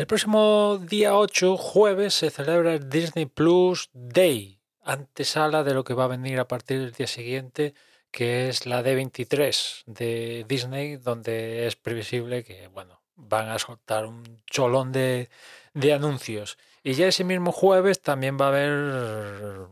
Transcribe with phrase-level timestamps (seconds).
[0.00, 5.92] El próximo día 8, jueves, se celebra el Disney Plus Day, antesala de lo que
[5.92, 7.74] va a venir a partir del día siguiente,
[8.10, 14.42] que es la D23 de Disney, donde es previsible que, bueno, van a soltar un
[14.46, 15.28] cholón de,
[15.74, 16.56] de anuncios.
[16.82, 19.66] Y ya ese mismo jueves también va a haber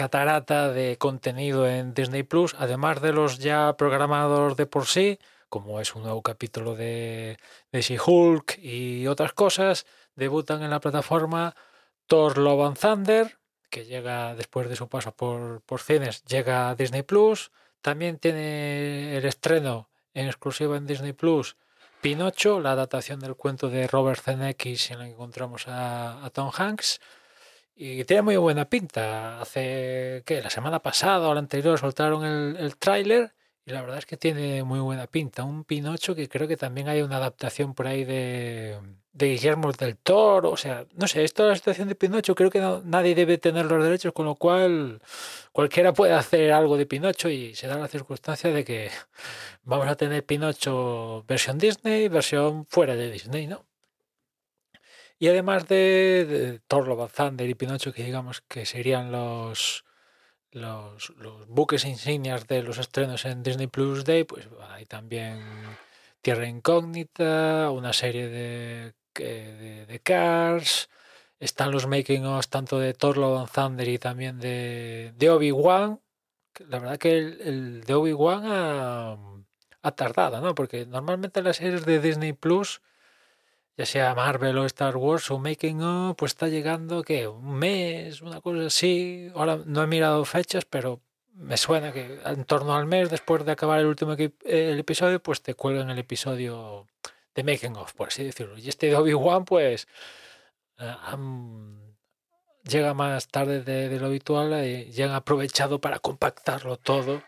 [0.00, 5.18] catarata de contenido en Disney Plus, además de los ya programados de por sí,
[5.50, 7.36] como es un nuevo capítulo de,
[7.70, 9.84] de She-Hulk y otras cosas,
[10.16, 11.54] debutan en la plataforma
[12.06, 16.74] Thor Love and Thunder, que llega después de su paso por, por cines, llega a
[16.74, 17.50] Disney Plus.
[17.82, 21.58] También tiene el estreno en exclusiva en Disney Plus
[22.00, 27.00] Pinocho, la adaptación del cuento de Robert Zemeckis en la que encontramos a Tom Hanks.
[27.82, 29.40] Y tiene muy buena pinta.
[29.40, 33.32] Hace que la semana pasada o la anterior soltaron el, tráiler
[33.64, 35.44] y la verdad es que tiene muy buena pinta.
[35.44, 38.78] Un Pinocho que creo que también hay una adaptación por ahí de,
[39.14, 40.50] de Guillermo del Toro.
[40.50, 43.38] O sea, no sé, esto de la situación de Pinocho creo que no, nadie debe
[43.38, 45.00] tener los derechos, con lo cual
[45.52, 48.90] cualquiera puede hacer algo de Pinocho y se da la circunstancia de que
[49.64, 53.69] vamos a tener Pinocho versión Disney, versión fuera de Disney, ¿no?
[55.20, 59.84] Y además de, de Thor Thunder y Pinocho, que digamos que serían los,
[60.50, 65.38] los, los, buques insignias de los estrenos en Disney Plus Day, pues hay también
[66.22, 70.88] Tierra Incógnita, una serie de, de, Cars,
[71.38, 76.00] están los making of tanto de Thor Love and Thunder y también de, de Obi-Wan.
[76.66, 79.18] La verdad que el, el de Obi-Wan ha,
[79.82, 80.54] ha, tardado, ¿no?
[80.54, 82.80] Porque normalmente las series de Disney Plus,
[83.76, 88.22] ya sea Marvel o Star Wars o making of, pues está llegando que un mes,
[88.22, 89.30] una cosa así.
[89.34, 91.00] Ahora no he mirado fechas, pero
[91.34, 95.42] me suena que en torno al mes después de acabar el último el episodio, pues
[95.42, 96.86] te cuelgan el episodio
[97.34, 98.58] de making of, por así decirlo.
[98.58, 99.88] Y este de Obi-Wan, pues
[101.12, 101.94] um,
[102.64, 107.22] llega más tarde de, de lo habitual y ya han aprovechado para compactarlo todo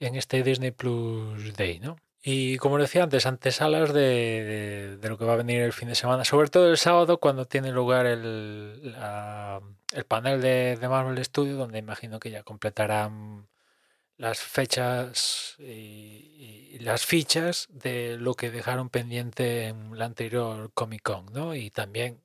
[0.00, 1.96] en este Disney Plus Day, ¿no?
[2.28, 5.94] Y como decía antes, antesalas de, de, lo que va a venir el fin de
[5.94, 9.60] semana, sobre todo el sábado cuando tiene lugar el, la,
[9.92, 13.46] el panel de, Marvel Studios, donde imagino que ya completarán
[14.16, 21.26] las fechas y, las fichas de lo que dejaron pendiente en la anterior Comic Con,
[21.32, 21.54] ¿no?
[21.54, 22.20] Y también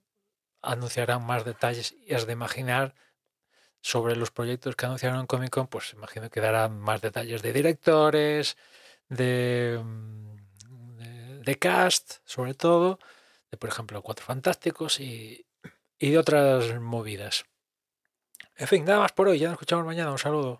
[0.64, 2.96] anunciarán más detalles y has de imaginar
[3.82, 7.54] sobre los proyectos que anunciaron en Comic Con, pues imagino que darán más detalles de
[7.54, 8.58] directores,
[9.12, 9.84] de,
[10.98, 12.98] de, de, cast, sobre todo,
[13.52, 15.46] de por ejemplo Cuatro Fantásticos y,
[16.00, 17.46] y de otras movidas.
[18.56, 19.40] En fin, nada más por hoy.
[19.40, 20.12] Ya nos escuchamos mañana.
[20.12, 20.60] Un saludo.